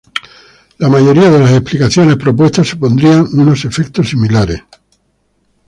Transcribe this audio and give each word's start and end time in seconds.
La 0.79 0.89
mayoría 0.89 1.29
de 1.29 1.37
las 1.37 1.51
explicaciones 1.51 2.15
propuestas 2.15 2.67
supondrían 2.67 3.27
unos 3.33 3.65
efectos 3.65 4.09
similares. 4.09 4.63